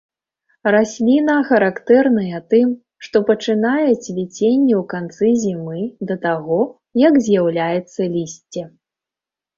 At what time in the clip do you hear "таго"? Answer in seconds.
6.25-6.59